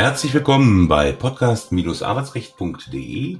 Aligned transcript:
Herzlich 0.00 0.32
willkommen 0.32 0.88
bei 0.88 1.12
podcast-arbeitsrecht.de. 1.12 3.36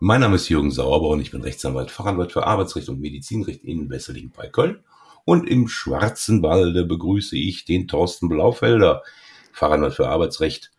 Mein 0.00 0.20
Name 0.20 0.34
ist 0.34 0.48
Jürgen 0.48 0.72
Sauber 0.72 1.10
und 1.10 1.20
ich 1.20 1.30
bin 1.30 1.42
Rechtsanwalt, 1.42 1.92
Fachanwalt 1.92 2.32
für 2.32 2.44
Arbeitsrecht 2.44 2.88
und 2.88 2.98
Medizinrecht 2.98 3.62
in 3.62 3.88
Wesseling 3.88 4.32
bei 4.36 4.48
Köln. 4.48 4.80
Und 5.24 5.48
im 5.48 5.68
Schwarzenwalde 5.68 6.86
begrüße 6.86 7.36
ich 7.36 7.66
den 7.66 7.86
Thorsten 7.86 8.28
Blaufelder, 8.28 9.04
Fachanwalt 9.52 9.94
für 9.94 10.08
Arbeitsrecht, 10.08 10.72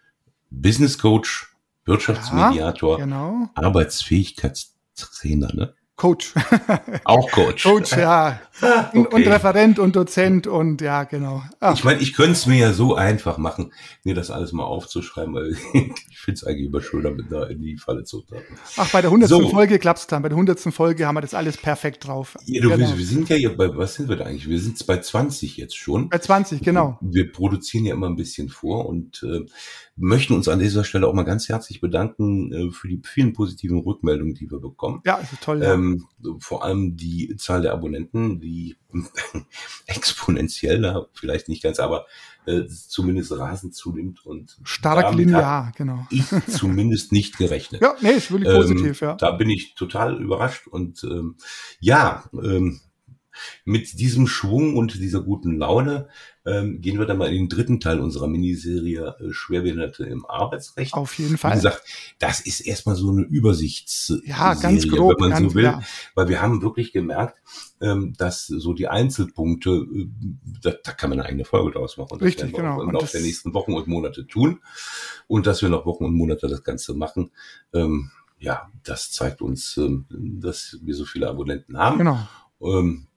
Business 0.49 0.97
Coach, 0.97 1.55
Wirtschaftsmediator, 1.85 2.99
ja, 2.99 3.05
genau. 3.05 3.47
Arbeitsfähigkeitstrainer, 3.55 5.53
ne? 5.53 5.73
Coach. 5.95 6.33
Auch 7.03 7.29
Coach. 7.29 7.63
Coach, 7.63 7.95
ja. 7.95 8.41
Ah, 8.61 8.89
okay. 8.93 9.15
Und 9.15 9.27
Referent 9.27 9.77
und 9.77 9.95
Dozent 9.95 10.47
und 10.47 10.81
ja, 10.81 11.03
genau. 11.03 11.43
Ah. 11.59 11.73
Ich 11.73 11.83
meine, 11.83 12.01
ich 12.01 12.13
könnte 12.13 12.31
es 12.31 12.47
mir 12.47 12.57
ja 12.57 12.73
so 12.73 12.95
einfach 12.95 13.37
machen, 13.37 13.71
mir 14.03 14.15
das 14.15 14.31
alles 14.31 14.53
mal 14.53 14.63
aufzuschreiben, 14.63 15.35
weil 15.35 15.51
ich 15.73 16.19
finde 16.19 16.33
es 16.33 16.43
eigentlich 16.43 16.67
überschuld, 16.67 17.05
damit 17.05 17.31
da 17.31 17.45
in 17.45 17.61
die 17.61 17.77
Falle 17.77 18.03
zu 18.05 18.21
treten. 18.21 18.55
Ach, 18.77 18.89
bei 18.91 19.01
der 19.01 19.11
hundertsten 19.11 19.43
so. 19.43 19.49
Folge 19.49 19.77
klappt 19.77 19.99
es 19.99 20.07
dann. 20.07 20.23
Bei 20.23 20.29
der 20.29 20.37
hundertsten 20.37 20.71
Folge 20.71 21.05
haben 21.05 21.15
wir 21.15 21.21
das 21.21 21.35
alles 21.35 21.57
perfekt 21.57 22.07
drauf. 22.07 22.37
Ja, 22.45 22.61
du, 22.61 22.69
genau. 22.69 22.89
wir, 22.89 22.97
wir, 22.97 23.05
sind 23.05 23.29
ja 23.29 23.35
hier 23.35 23.55
bei, 23.55 23.75
was 23.77 23.93
sind 23.93 24.09
wir 24.09 24.15
da 24.15 24.25
eigentlich? 24.25 24.49
Wir 24.49 24.59
sind 24.59 24.85
bei 24.87 24.97
20 24.97 25.57
jetzt 25.57 25.77
schon. 25.77 26.09
Bei 26.09 26.17
20, 26.17 26.61
genau. 26.61 26.97
Wir 27.01 27.31
produzieren 27.31 27.85
ja 27.85 27.93
immer 27.93 28.07
ein 28.07 28.15
bisschen 28.15 28.49
vor 28.49 28.87
und 28.87 29.23
äh, 29.23 29.45
möchten 29.95 30.33
uns 30.33 30.47
an 30.47 30.59
dieser 30.59 30.83
Stelle 30.83 31.07
auch 31.07 31.13
mal 31.13 31.23
ganz 31.23 31.49
herzlich 31.49 31.79
bedanken 31.79 32.51
äh, 32.51 32.71
für 32.71 32.87
die 32.87 33.01
vielen 33.03 33.33
positiven 33.33 33.79
Rückmeldungen, 33.79 34.33
die 34.33 34.49
wir 34.49 34.59
bekommen. 34.59 35.01
Ja, 35.05 35.17
ist 35.17 35.39
toll. 35.41 35.61
Ja. 35.61 35.73
Ähm, 35.73 36.07
vor 36.39 36.63
allem 36.63 36.95
die 36.95 37.35
Zahl 37.37 37.61
der 37.61 37.73
Abonnenten, 37.73 38.39
die 38.39 38.75
exponentiell, 39.85 41.07
vielleicht 41.13 41.47
nicht 41.47 41.61
ganz, 41.61 41.79
aber 41.79 42.05
äh, 42.45 42.65
zumindest 42.65 43.31
rasend 43.37 43.75
zunimmt 43.75 44.25
und 44.25 44.57
stark 44.63 45.15
linear, 45.15 45.71
genau. 45.75 46.07
Ich 46.09 46.25
zumindest 46.47 47.11
nicht 47.11 47.37
gerechnet. 47.37 47.81
Ja, 47.81 47.95
nee, 48.01 48.11
ist 48.11 48.31
wirklich 48.31 48.49
ähm, 48.49 48.55
positiv, 48.55 49.01
ja. 49.01 49.15
Da 49.15 49.31
bin 49.31 49.49
ich 49.49 49.75
total 49.75 50.21
überrascht 50.21 50.67
und 50.67 51.03
ähm, 51.03 51.35
ja, 51.79 52.23
ähm, 52.33 52.81
mit 53.65 53.99
diesem 53.99 54.27
Schwung 54.27 54.75
und 54.75 54.95
dieser 54.95 55.21
guten 55.21 55.57
Laune 55.57 56.07
ähm, 56.45 56.81
gehen 56.81 56.99
wir 56.99 57.05
dann 57.05 57.17
mal 57.17 57.29
in 57.29 57.43
den 57.43 57.49
dritten 57.49 57.79
Teil 57.79 57.99
unserer 57.99 58.27
Miniserie 58.27 59.15
äh, 59.19 59.31
Schwerbehinderte 59.31 60.03
im 60.05 60.25
Arbeitsrecht. 60.25 60.93
Auf 60.93 61.17
jeden 61.17 61.37
Fall. 61.37 61.51
Wie 61.51 61.55
gesagt, 61.55 61.83
das 62.19 62.41
ist 62.41 62.59
erstmal 62.59 62.95
so 62.95 63.11
eine 63.11 63.21
Übersichtsserie, 63.21 64.23
ja, 64.25 64.53
ganz 64.55 64.87
grob, 64.87 65.15
wenn 65.15 65.29
man 65.29 65.39
ganz, 65.39 65.53
so 65.53 65.55
will, 65.55 65.63
ja. 65.63 65.81
weil 66.15 66.27
wir 66.27 66.41
haben 66.41 66.61
wirklich 66.61 66.91
gemerkt, 66.91 67.41
ähm, 67.79 68.13
dass 68.17 68.47
so 68.47 68.73
die 68.73 68.89
Einzelpunkte, 68.89 69.69
äh, 69.69 70.07
da, 70.61 70.73
da 70.83 70.91
kann 70.91 71.09
man 71.09 71.19
eine 71.19 71.29
eigene 71.29 71.45
Folge 71.45 71.71
draus 71.71 71.97
machen. 71.97 72.17
Das 72.19 72.27
Richtig, 72.27 72.53
genau. 72.53 72.81
Im 72.81 72.91
Laufe 72.91 73.11
der 73.11 73.21
nächsten 73.21 73.53
Wochen 73.53 73.73
und 73.73 73.87
Monate 73.87 74.27
tun 74.27 74.59
und 75.27 75.47
dass 75.47 75.61
wir 75.61 75.69
noch 75.69 75.85
Wochen 75.85 76.05
und 76.05 76.13
Monate 76.13 76.47
das 76.47 76.63
Ganze 76.63 76.93
machen. 76.93 77.31
Ähm, 77.73 78.11
ja, 78.37 78.69
das 78.83 79.11
zeigt 79.11 79.41
uns, 79.41 79.77
ähm, 79.77 80.05
dass 80.09 80.77
wir 80.81 80.93
so 80.95 81.05
viele 81.05 81.29
Abonnenten 81.29 81.77
haben. 81.77 81.99
Genau. 81.99 82.19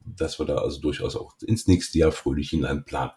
Dass 0.06 0.38
wir 0.38 0.46
da 0.46 0.58
also 0.58 0.80
durchaus 0.80 1.16
auch 1.16 1.34
ins 1.44 1.66
nächste 1.66 1.98
Jahr 1.98 2.12
fröhlich 2.12 2.50
hinein 2.50 2.84
planen. 2.84 3.10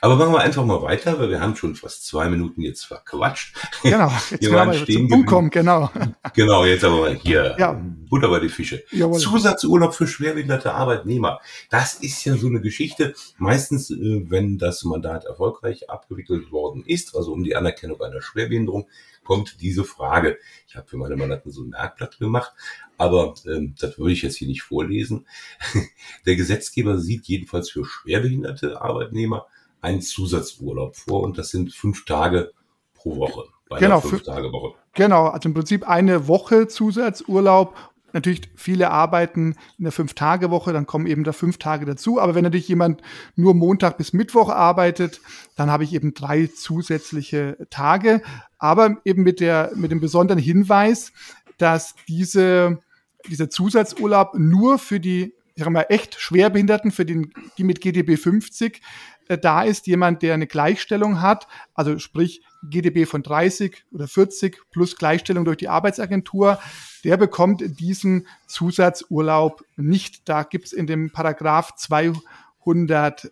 Aber 0.00 0.16
machen 0.16 0.32
wir 0.32 0.40
einfach 0.40 0.64
mal 0.64 0.82
weiter, 0.82 1.18
weil 1.18 1.30
wir 1.30 1.40
haben 1.40 1.56
schon 1.56 1.74
fast 1.74 2.06
zwei 2.06 2.28
Minuten 2.28 2.60
jetzt 2.60 2.84
verquatscht. 2.84 3.56
Genau, 3.82 4.12
jetzt 4.30 4.42
wir 4.42 4.52
waren 4.52 4.74
stehen 4.74 5.08
zum 5.08 5.24
kommen, 5.24 5.50
genau. 5.50 5.90
Genau, 6.34 6.64
jetzt 6.64 6.84
aber 6.84 7.00
mal 7.00 7.14
hier. 7.14 7.56
Ja. 7.58 7.72
Butter 8.08 8.28
bei 8.28 8.40
die 8.40 8.48
Fische. 8.48 8.84
Jawohl. 8.90 9.18
Zusatzurlaub 9.18 9.94
für 9.94 10.06
schwerbehinderte 10.06 10.72
Arbeitnehmer. 10.72 11.40
Das 11.70 11.94
ist 11.94 12.24
ja 12.24 12.36
so 12.36 12.46
eine 12.46 12.60
Geschichte. 12.60 13.14
Meistens, 13.38 13.90
äh, 13.90 14.24
wenn 14.28 14.58
das 14.58 14.84
Mandat 14.84 15.24
erfolgreich 15.24 15.90
abgewickelt 15.90 16.52
worden 16.52 16.84
ist, 16.86 17.16
also 17.16 17.32
um 17.32 17.42
die 17.42 17.56
Anerkennung 17.56 18.00
einer 18.02 18.20
Schwerbehinderung, 18.20 18.86
kommt 19.24 19.60
diese 19.60 19.84
Frage. 19.84 20.38
Ich 20.68 20.76
habe 20.76 20.86
für 20.86 20.96
meine 20.96 21.16
Mandanten 21.16 21.50
so 21.50 21.62
ein 21.62 21.70
Merkblatt 21.70 22.18
gemacht, 22.18 22.52
aber 22.98 23.34
ähm, 23.46 23.74
das 23.78 23.98
würde 23.98 24.12
ich 24.12 24.22
jetzt 24.22 24.36
hier 24.36 24.48
nicht 24.48 24.62
vorlesen. 24.62 25.26
Der 26.26 26.36
Gesetzgeber 26.36 26.98
sieht 26.98 27.26
jedenfalls 27.26 27.70
für 27.70 27.84
schwerbehinderte 27.84 28.80
Arbeitnehmer 28.80 29.46
einen 29.80 30.00
Zusatzurlaub 30.00 30.96
vor 30.96 31.22
und 31.22 31.38
das 31.38 31.50
sind 31.50 31.72
fünf 31.72 32.04
Tage 32.04 32.52
pro 32.94 33.16
Woche. 33.16 33.44
Bei 33.68 33.78
genau, 33.78 34.00
fünf 34.00 34.22
Tage 34.22 34.52
Woche. 34.52 34.74
Genau, 34.94 35.26
also 35.26 35.48
im 35.48 35.54
Prinzip 35.54 35.88
eine 35.88 36.28
Woche 36.28 36.68
Zusatzurlaub 36.68 37.74
natürlich 38.14 38.42
viele 38.54 38.90
arbeiten 38.90 39.56
in 39.76 39.84
der 39.84 39.92
Fünf-Tage-Woche, 39.92 40.72
dann 40.72 40.86
kommen 40.86 41.06
eben 41.06 41.24
da 41.24 41.32
fünf 41.32 41.58
Tage 41.58 41.84
dazu. 41.84 42.20
Aber 42.20 42.34
wenn 42.34 42.44
natürlich 42.44 42.68
jemand 42.68 43.02
nur 43.36 43.54
Montag 43.54 43.98
bis 43.98 44.12
Mittwoch 44.12 44.48
arbeitet, 44.48 45.20
dann 45.56 45.70
habe 45.70 45.84
ich 45.84 45.92
eben 45.92 46.14
drei 46.14 46.46
zusätzliche 46.46 47.58
Tage. 47.68 48.22
Aber 48.58 48.96
eben 49.04 49.24
mit 49.24 49.40
der, 49.40 49.72
mit 49.74 49.90
dem 49.90 50.00
besonderen 50.00 50.38
Hinweis, 50.38 51.12
dass 51.58 51.94
diese, 52.08 52.82
dieser 53.28 53.50
Zusatzurlaub 53.50 54.34
nur 54.34 54.78
für 54.78 55.00
die, 55.00 55.34
ich 55.54 55.62
sag 55.62 55.70
mal, 55.70 55.86
echt 55.88 56.20
Schwerbehinderten, 56.20 56.90
für 56.90 57.04
den, 57.04 57.32
die 57.58 57.64
mit 57.64 57.80
GDB 57.80 58.16
50 58.16 58.80
äh, 59.28 59.38
da 59.38 59.62
ist, 59.62 59.86
jemand, 59.86 60.22
der 60.22 60.34
eine 60.34 60.46
Gleichstellung 60.46 61.20
hat, 61.20 61.46
also 61.74 61.98
sprich 61.98 62.42
GDB 62.62 63.06
von 63.06 63.22
30 63.22 63.84
oder 63.92 64.08
40 64.08 64.60
plus 64.70 64.96
Gleichstellung 64.96 65.44
durch 65.44 65.58
die 65.58 65.68
Arbeitsagentur, 65.68 66.58
der 67.04 67.16
bekommt 67.16 67.62
diesen 67.78 68.26
Zusatzurlaub 68.46 69.64
nicht. 69.76 70.28
Da 70.28 70.42
gibt's 70.42 70.72
in 70.72 70.86
dem 70.86 71.10
Paragraph 71.10 71.74
208 71.76 73.30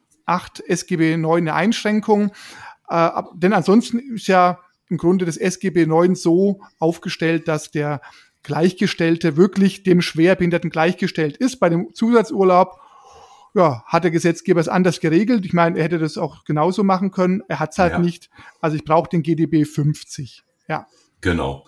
SGB 0.66 1.16
9 1.16 1.43
eine 1.43 1.55
Einschränkung. 1.55 2.32
Äh, 2.88 3.11
denn 3.34 3.53
ansonsten 3.53 3.99
ist 3.99 4.27
ja 4.28 4.61
im 4.92 4.98
Grunde 4.98 5.25
das 5.25 5.38
SGB 5.38 5.86
9 5.86 6.14
so 6.14 6.60
aufgestellt, 6.78 7.48
dass 7.48 7.70
der 7.70 8.03
Gleichgestellte 8.42 9.36
wirklich 9.36 9.82
dem 9.82 10.03
Schwerbehinderten 10.03 10.70
gleichgestellt 10.70 11.36
ist. 11.38 11.58
Bei 11.60 11.69
dem 11.69 11.94
Zusatzurlaub 11.94 12.78
ja, 13.54 13.82
hat 13.86 14.04
der 14.04 14.10
Gesetzgeber 14.10 14.60
es 14.60 14.69
anders 14.69 15.00
geregelt. 15.00 15.47
Ich 15.47 15.52
meine, 15.52 15.78
er 15.78 15.84
hätte 15.84 15.98
das 15.98 16.19
auch 16.19 16.44
genauso 16.44 16.84
machen 16.84 17.10
können. 17.10 17.42
Er 17.48 17.58
hat 17.58 17.72
es 17.72 17.78
halt 17.78 17.92
ja. 17.92 17.98
nicht. 17.98 18.31
Also 18.60 18.76
ich 18.76 18.84
brauche 18.84 19.08
den 19.08 19.22
GDB 19.22 19.64
50. 19.64 20.42
Ja. 20.69 20.86
Genau. 21.20 21.66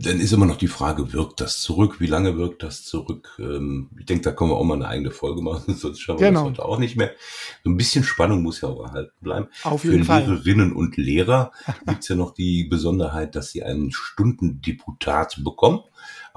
Dann 0.00 0.20
ist 0.20 0.32
immer 0.32 0.46
noch 0.46 0.56
die 0.56 0.68
Frage, 0.68 1.12
wirkt 1.12 1.40
das 1.40 1.60
zurück? 1.60 2.00
Wie 2.00 2.06
lange 2.06 2.36
wirkt 2.36 2.62
das 2.62 2.84
zurück? 2.84 3.36
Ähm, 3.38 3.90
ich 3.98 4.06
denke, 4.06 4.22
da 4.22 4.32
können 4.32 4.50
wir 4.50 4.56
auch 4.56 4.64
mal 4.64 4.74
eine 4.74 4.88
eigene 4.88 5.10
Folge 5.10 5.42
machen, 5.42 5.74
sonst 5.76 6.00
schauen 6.00 6.18
wir 6.18 6.28
genau. 6.28 6.40
das 6.40 6.50
heute 6.50 6.64
auch 6.64 6.78
nicht 6.78 6.96
mehr. 6.96 7.12
So 7.64 7.70
ein 7.70 7.76
bisschen 7.76 8.04
Spannung 8.04 8.42
muss 8.42 8.60
ja 8.60 8.68
auch 8.68 8.84
erhalten 8.84 9.12
bleiben. 9.20 9.48
Auf 9.64 9.84
jeden 9.84 10.00
Für 10.00 10.04
Fall. 10.04 10.22
Lehrerinnen 10.22 10.72
und 10.72 10.96
Lehrer 10.96 11.52
gibt's 11.86 12.08
ja 12.08 12.16
noch 12.16 12.34
die 12.34 12.64
Besonderheit, 12.64 13.34
dass 13.34 13.50
sie 13.50 13.62
einen 13.62 13.90
Stundendeputat 13.90 15.40
bekommen. 15.42 15.80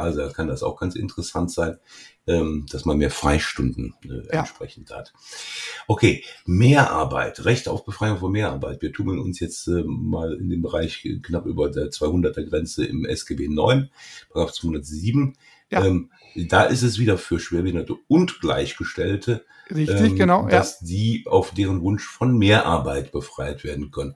Also 0.01 0.28
kann 0.29 0.47
das 0.47 0.63
auch 0.63 0.79
ganz 0.79 0.95
interessant 0.95 1.51
sein 1.51 1.78
ähm, 2.28 2.66
dass 2.72 2.85
man 2.85 2.97
mehr 2.97 3.09
Freistunden 3.09 3.95
äh, 4.06 4.34
ja. 4.34 4.39
entsprechend 4.41 4.91
hat. 4.91 5.13
Okay, 5.88 6.23
Mehrarbeit, 6.45 7.45
Recht 7.45 7.67
auf 7.67 7.84
Befreiung 7.84 8.19
von 8.19 8.31
Mehrarbeit. 8.31 8.81
Wir 8.81 8.94
tummeln 8.94 9.19
uns 9.19 9.39
jetzt 9.39 9.67
äh, 9.67 9.84
mal 9.85 10.34
in 10.34 10.50
dem 10.50 10.62
Bereich 10.62 11.07
knapp 11.23 11.45
über 11.45 11.69
der 11.69 11.89
200er 11.89 12.47
Grenze 12.47 12.85
im 12.85 13.06
SGB 13.06 13.47
9, 13.47 13.89
Paragraph 14.29 14.53
207. 14.53 15.35
Ja. 15.72 15.85
Ähm, 15.85 16.12
da 16.35 16.63
ist 16.63 16.83
es 16.83 17.00
wieder 17.00 17.18
für 17.18 17.39
Schwerbehinderte 17.39 17.95
und 18.07 18.39
Gleichgestellte, 18.39 19.45
Richtig, 19.73 20.01
ähm, 20.01 20.16
genau, 20.18 20.47
dass 20.47 20.81
ja. 20.81 20.88
die 20.88 21.25
auf 21.28 21.51
deren 21.53 21.81
Wunsch 21.81 22.03
von 22.03 22.38
Mehrarbeit 22.38 23.12
befreit 23.12 23.63
werden 23.63 23.89
können. 23.89 24.16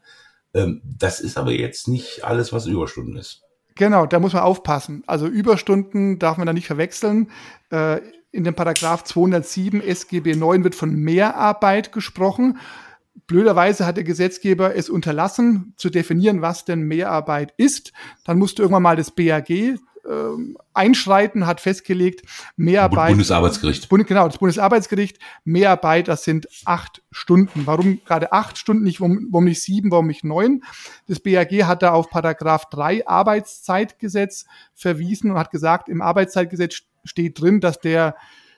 Ähm, 0.53 0.81
das 0.83 1.21
ist 1.21 1.37
aber 1.37 1.53
jetzt 1.53 1.87
nicht 1.87 2.23
alles, 2.23 2.53
was 2.53 2.65
Überstunden 2.65 3.17
ist. 3.17 3.44
Genau, 3.75 4.05
da 4.05 4.19
muss 4.19 4.33
man 4.33 4.43
aufpassen. 4.43 5.03
Also 5.05 5.27
Überstunden 5.27 6.17
darf 6.17 6.37
man 6.37 6.47
da 6.47 6.53
nicht 6.53 6.67
verwechseln. 6.67 7.29
Äh, 7.71 7.99
in 8.31 8.43
dem 8.43 8.55
Paragraph 8.55 9.03
207 9.03 9.81
SGB 9.81 10.35
9 10.35 10.63
wird 10.63 10.75
von 10.75 10.93
Mehrarbeit 10.93 11.91
gesprochen. 11.91 12.57
Blöderweise 13.27 13.85
hat 13.85 13.97
der 13.97 14.03
Gesetzgeber 14.03 14.75
es 14.75 14.89
unterlassen, 14.89 15.73
zu 15.77 15.89
definieren, 15.89 16.41
was 16.41 16.65
denn 16.65 16.81
Mehrarbeit 16.81 17.53
ist. 17.57 17.93
Dann 18.23 18.37
musste 18.37 18.61
irgendwann 18.61 18.83
mal 18.83 18.97
das 18.97 19.11
BAG 19.11 19.77
äh, 20.05 20.55
einschreiten, 20.73 21.47
hat 21.47 21.61
festgelegt, 21.61 22.23
Mehrarbeit. 22.55 23.09
Bundesarbeitsgericht. 23.09 23.89
Bund, 23.89 24.07
genau, 24.07 24.27
das 24.27 24.37
Bundesarbeitsgericht, 24.37 25.19
Mehrarbeit, 25.43 26.07
das 26.07 26.23
sind 26.23 26.47
acht 26.65 27.01
Stunden. 27.11 27.65
Warum 27.65 27.99
gerade 28.05 28.31
acht 28.31 28.57
Stunden, 28.57 28.83
nicht, 28.83 29.01
warum, 29.01 29.27
warum 29.31 29.45
nicht 29.45 29.61
sieben, 29.61 29.91
warum 29.91 30.07
nicht 30.07 30.23
neun? 30.23 30.63
Das 31.07 31.19
BAG 31.19 31.51
hat 31.63 31.81
da 31.81 31.91
auf 31.91 32.09
Paragraph 32.09 32.69
3 32.69 33.07
Arbeitszeitgesetz 33.07 34.45
verwiesen 34.73 35.31
und 35.31 35.37
hat 35.37 35.51
gesagt, 35.51 35.89
im 35.89 36.01
Arbeitszeitgesetz 36.01 36.81
steht 37.03 37.39
drin, 37.39 37.59
dass 37.59 37.79
der 37.79 38.15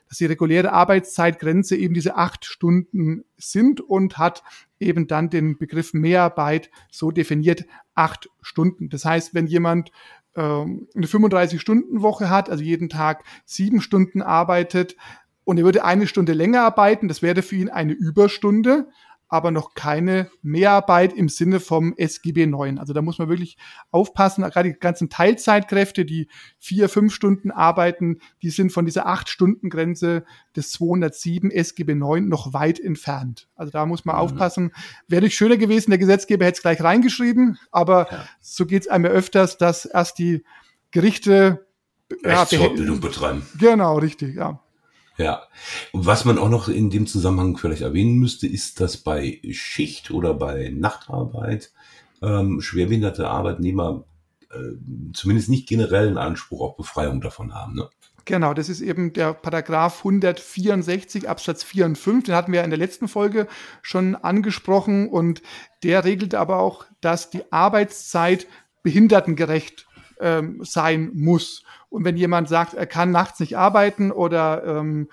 dass 0.09 0.19
die 0.19 0.25
reguläre 0.25 0.71
Arbeitszeitgrenze 0.71 1.75
eben 1.75 1.93
diese 1.93 2.15
acht 2.15 2.45
Stunden 2.45 3.25
sind 3.38 3.81
und 3.81 4.17
hat 4.17 4.43
eben 4.79 5.07
dann 5.07 5.29
den 5.29 5.57
Begriff 5.57 5.93
Mehrarbeit 5.93 6.69
so 6.91 7.11
definiert, 7.11 7.65
acht 7.93 8.29
Stunden. 8.41 8.89
Das 8.89 9.05
heißt, 9.05 9.33
wenn 9.33 9.47
jemand 9.47 9.91
ähm, 10.38 10.88
eine 10.95 11.07
35-Stunden-Woche 11.07 12.30
hat, 12.30 12.50
also 12.50 12.63
jeden 12.63 12.89
Tag 12.89 13.24
sieben 13.45 13.81
Stunden 13.81 14.22
arbeitet 14.22 14.95
und 15.44 15.57
er 15.57 15.66
würde 15.66 15.84
eine 15.84 16.07
Stunde 16.07 16.34
länger 16.34 16.62
arbeiten, 16.62 17.07
das 17.07 17.22
wäre 17.22 17.42
für 17.42 17.56
ihn 17.56 17.69
eine 17.69 17.94
Überstunde. 17.94 18.89
Aber 19.29 19.51
noch 19.51 19.74
keine 19.74 20.29
Mehrarbeit 20.41 21.13
im 21.13 21.29
Sinne 21.29 21.59
vom 21.59 21.94
SGB 21.97 22.45
9. 22.45 22.79
Also 22.79 22.94
da 22.94 23.01
muss 23.01 23.19
man 23.19 23.29
wirklich 23.29 23.57
aufpassen. 23.91 24.44
Gerade 24.44 24.71
die 24.71 24.79
ganzen 24.79 25.09
Teilzeitkräfte, 25.09 26.06
die 26.06 26.29
vier, 26.59 26.88
fünf 26.89 27.13
Stunden 27.13 27.51
arbeiten, 27.51 28.19
die 28.41 28.50
sind 28.50 28.71
von 28.71 28.85
dieser 28.85 29.06
acht 29.07 29.29
Stunden 29.29 29.69
Grenze 29.69 30.25
des 30.56 30.71
207 30.71 31.51
SGB 31.51 31.95
9 31.95 32.27
noch 32.27 32.53
weit 32.53 32.79
entfernt. 32.79 33.50
Also 33.56 33.71
da 33.71 33.85
muss 33.85 34.06
man 34.06 34.15
mhm. 34.15 34.21
aufpassen. 34.21 34.71
Wäre 35.07 35.24
nicht 35.24 35.35
schöner 35.35 35.57
gewesen, 35.57 35.91
der 35.91 36.00
Gesetzgeber 36.00 36.45
hätte 36.45 36.57
es 36.57 36.62
gleich 36.62 36.81
reingeschrieben, 36.81 37.57
aber 37.71 38.07
ja. 38.12 38.25
so 38.39 38.65
geht 38.65 38.83
es 38.83 38.88
einem 38.88 39.06
öfters, 39.06 39.57
dass 39.57 39.85
erst 39.85 40.19
die 40.19 40.44
Gerichte 40.91 41.68
Rechtsfortbildung 42.24 42.95
ja, 42.95 43.01
betreiben. 43.01 43.45
Genau, 43.59 43.97
richtig, 43.97 44.35
ja. 44.35 44.62
Ja. 45.17 45.43
Und 45.91 46.05
was 46.05 46.25
man 46.25 46.37
auch 46.37 46.49
noch 46.49 46.67
in 46.67 46.89
dem 46.89 47.07
Zusammenhang 47.07 47.57
vielleicht 47.57 47.81
erwähnen 47.81 48.17
müsste, 48.17 48.47
ist, 48.47 48.79
dass 48.79 48.97
bei 48.97 49.41
Schicht 49.51 50.11
oder 50.11 50.33
bei 50.33 50.71
Nachtarbeit 50.73 51.71
ähm, 52.21 52.61
schwerbehinderte 52.61 53.27
Arbeitnehmer 53.27 54.05
äh, 54.51 54.77
zumindest 55.13 55.49
nicht 55.49 55.67
generellen 55.67 56.17
Anspruch 56.17 56.61
auf 56.61 56.77
Befreiung 56.77 57.19
davon 57.21 57.53
haben. 57.53 57.75
Ne? 57.75 57.89
Genau, 58.25 58.53
das 58.53 58.67
ist 58.67 58.81
eben 58.81 59.13
der 59.13 59.33
Paragraph 59.33 59.99
164 59.99 61.29
Absatz 61.29 61.63
4 61.63 61.85
und 61.85 61.97
5. 61.97 62.25
Den 62.25 62.35
hatten 62.35 62.51
wir 62.51 62.63
in 62.63 62.69
der 62.69 62.77
letzten 62.77 63.07
Folge 63.07 63.47
schon 63.81 64.15
angesprochen 64.15 65.09
und 65.09 65.41
der 65.81 66.03
regelt 66.03 66.35
aber 66.35 66.59
auch, 66.59 66.85
dass 66.99 67.29
die 67.29 67.51
Arbeitszeit 67.51 68.47
behindertengerecht 68.83 69.87
ähm, 70.21 70.59
sein 70.63 71.11
muss. 71.13 71.63
Und 71.89 72.05
wenn 72.05 72.17
jemand 72.17 72.49
sagt, 72.49 72.73
er 72.73 72.87
kann 72.87 73.11
nachts 73.11 73.39
nicht 73.39 73.57
arbeiten 73.57 74.11
oder 74.11 74.63
ähm, 74.65 75.09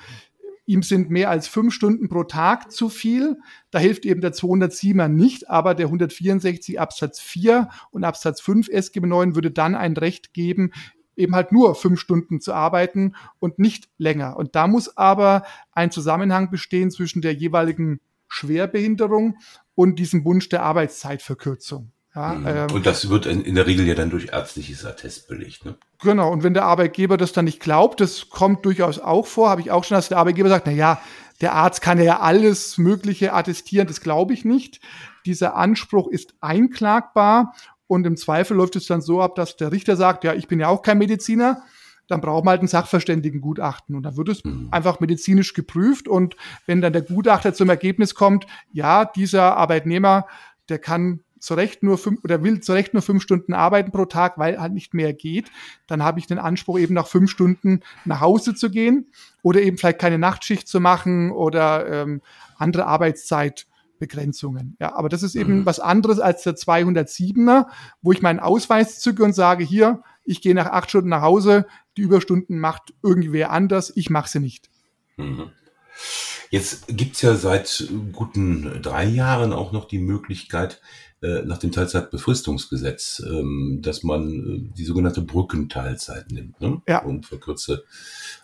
ihm 0.66 0.82
sind 0.82 1.10
mehr 1.10 1.30
als 1.30 1.46
fünf 1.46 1.74
Stunden 1.74 2.08
pro 2.08 2.24
Tag 2.24 2.72
zu 2.72 2.88
viel, 2.88 3.36
da 3.70 3.78
hilft 3.78 4.06
eben 4.06 4.20
der 4.20 4.32
207er 4.32 5.08
nicht, 5.08 5.50
aber 5.50 5.74
der 5.74 5.86
164 5.86 6.80
Absatz 6.80 7.20
4 7.20 7.68
und 7.90 8.04
Absatz 8.04 8.40
5 8.40 8.68
SGB 8.68 9.06
9 9.06 9.34
würde 9.34 9.50
dann 9.50 9.74
ein 9.74 9.96
Recht 9.96 10.32
geben, 10.32 10.72
eben 11.16 11.34
halt 11.34 11.52
nur 11.52 11.74
fünf 11.74 12.00
Stunden 12.00 12.40
zu 12.40 12.52
arbeiten 12.52 13.14
und 13.38 13.58
nicht 13.58 13.88
länger. 13.98 14.36
Und 14.36 14.54
da 14.54 14.66
muss 14.66 14.96
aber 14.96 15.44
ein 15.72 15.90
Zusammenhang 15.90 16.50
bestehen 16.50 16.90
zwischen 16.90 17.22
der 17.22 17.34
jeweiligen 17.34 18.00
Schwerbehinderung 18.28 19.38
und 19.74 19.98
diesem 19.98 20.24
Wunsch 20.24 20.48
der 20.48 20.62
Arbeitszeitverkürzung. 20.62 21.92
Ja, 22.14 22.34
mhm. 22.34 22.46
ähm, 22.46 22.70
und 22.72 22.86
das 22.86 23.08
wird 23.08 23.26
in, 23.26 23.42
in, 23.42 23.56
der 23.56 23.66
Regel 23.66 23.86
ja 23.86 23.94
dann 23.94 24.10
durch 24.10 24.28
ärztliches 24.32 24.84
Attest 24.84 25.26
belegt. 25.28 25.64
Ne? 25.64 25.74
Genau, 26.00 26.30
und 26.32 26.44
wenn 26.44 26.54
der 26.54 26.64
Arbeitgeber 26.64 27.16
das 27.16 27.32
dann 27.32 27.44
nicht 27.44 27.60
glaubt, 27.60 28.00
das 28.00 28.30
kommt 28.30 28.64
durchaus 28.64 29.00
auch 29.00 29.26
vor, 29.26 29.50
habe 29.50 29.60
ich 29.60 29.70
auch 29.70 29.84
schon, 29.84 29.96
dass 29.96 30.08
der 30.08 30.18
Arbeitgeber 30.18 30.48
sagt, 30.48 30.66
na 30.66 30.72
ja, 30.72 31.00
der 31.40 31.54
Arzt 31.54 31.80
kann 31.80 32.00
ja 32.00 32.20
alles 32.20 32.78
Mögliche 32.78 33.32
attestieren, 33.32 33.88
das 33.88 34.00
glaube 34.00 34.32
ich 34.32 34.44
nicht. 34.44 34.80
Dieser 35.26 35.56
Anspruch 35.56 36.08
ist 36.08 36.34
einklagbar 36.40 37.54
und 37.88 38.06
im 38.06 38.16
Zweifel 38.16 38.56
läuft 38.56 38.76
es 38.76 38.86
dann 38.86 39.02
so 39.02 39.20
ab, 39.20 39.34
dass 39.34 39.56
der 39.56 39.72
Richter 39.72 39.96
sagt, 39.96 40.22
ja, 40.22 40.34
ich 40.34 40.46
bin 40.46 40.60
ja 40.60 40.68
auch 40.68 40.82
kein 40.82 40.98
Mediziner, 40.98 41.62
dann 42.06 42.20
braucht 42.20 42.44
man 42.44 42.52
halt 42.52 42.62
ein 42.62 42.68
Sachverständigengutachten 42.68 43.96
und 43.96 44.04
dann 44.04 44.16
wird 44.16 44.28
es 44.28 44.44
mhm. 44.44 44.68
einfach 44.70 45.00
medizinisch 45.00 45.52
geprüft 45.52 46.06
und 46.06 46.36
wenn 46.66 46.80
dann 46.80 46.92
der 46.92 47.02
Gutachter 47.02 47.54
zum 47.54 47.68
Ergebnis 47.70 48.14
kommt, 48.14 48.46
ja, 48.72 49.04
dieser 49.04 49.56
Arbeitnehmer, 49.56 50.26
der 50.68 50.78
kann 50.78 51.23
zu 51.44 51.54
Recht 51.54 51.82
nur 51.82 51.98
fünf 51.98 52.24
oder 52.24 52.42
will 52.42 52.60
zu 52.60 52.72
Recht 52.72 52.94
nur 52.94 53.02
fünf 53.02 53.22
Stunden 53.22 53.52
arbeiten 53.52 53.92
pro 53.92 54.06
Tag, 54.06 54.38
weil 54.38 54.58
halt 54.58 54.72
nicht 54.72 54.94
mehr 54.94 55.12
geht, 55.12 55.50
dann 55.86 56.02
habe 56.02 56.18
ich 56.18 56.26
den 56.26 56.38
Anspruch, 56.38 56.78
eben 56.78 56.94
nach 56.94 57.06
fünf 57.06 57.30
Stunden 57.30 57.80
nach 58.06 58.20
Hause 58.20 58.54
zu 58.54 58.70
gehen 58.70 59.12
oder 59.42 59.60
eben 59.60 59.76
vielleicht 59.76 59.98
keine 59.98 60.18
Nachtschicht 60.18 60.66
zu 60.66 60.80
machen 60.80 61.30
oder 61.30 61.86
ähm, 61.86 62.22
andere 62.56 62.86
Arbeitszeitbegrenzungen. 62.86 64.78
Ja, 64.80 64.94
aber 64.94 65.10
das 65.10 65.22
ist 65.22 65.34
eben 65.34 65.60
mhm. 65.60 65.66
was 65.66 65.80
anderes 65.80 66.18
als 66.18 66.44
der 66.44 66.54
207er, 66.54 67.66
wo 68.00 68.12
ich 68.12 68.22
meinen 68.22 68.40
Ausweis 68.40 69.00
zücke 69.00 69.22
und 69.22 69.34
sage, 69.34 69.64
hier, 69.64 70.02
ich 70.24 70.40
gehe 70.40 70.54
nach 70.54 70.70
acht 70.70 70.88
Stunden 70.88 71.10
nach 71.10 71.20
Hause, 71.20 71.66
die 71.98 72.02
Überstunden 72.02 72.58
macht 72.58 72.94
irgendwer 73.02 73.50
anders, 73.50 73.92
ich 73.94 74.08
mache 74.08 74.30
sie 74.30 74.40
nicht. 74.40 74.70
Mhm. 75.18 75.50
Jetzt 76.48 76.86
gibt's 76.88 77.20
ja 77.20 77.34
seit 77.34 77.88
guten 78.12 78.80
drei 78.80 79.04
Jahren 79.04 79.52
auch 79.52 79.72
noch 79.72 79.86
die 79.86 79.98
Möglichkeit, 79.98 80.80
nach 81.44 81.58
dem 81.58 81.72
Teilzeitbefristungsgesetz, 81.72 83.22
ähm, 83.26 83.80
dass 83.82 84.02
man 84.02 84.28
äh, 84.30 84.76
die 84.76 84.84
sogenannte 84.84 85.22
Brückenteilzeit 85.22 86.30
nimmt 86.30 86.60
ne? 86.60 86.82
ja. 86.86 87.02
und 87.02 87.26
verkürzte 87.26 87.84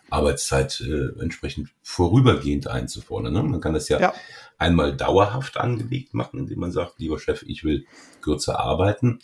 Arbeitszeit 0.09 0.81
äh, 0.81 1.21
entsprechend 1.21 1.69
vorübergehend 1.83 2.67
einzufordern. 2.67 3.33
Ne? 3.33 3.43
Man 3.43 3.61
kann 3.61 3.73
das 3.73 3.89
ja, 3.89 3.99
ja, 3.99 4.13
einmal 4.57 4.95
dauerhaft 4.95 5.57
angelegt 5.57 6.13
machen, 6.13 6.39
indem 6.39 6.59
man 6.59 6.71
sagt, 6.71 6.99
lieber 6.99 7.19
Chef, 7.19 7.43
ich 7.43 7.63
will 7.63 7.85
kürzer 8.21 8.59
arbeiten 8.59 9.19